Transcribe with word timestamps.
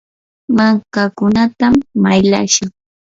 mankakunatam 0.55 1.73
maylashaa. 2.03 2.71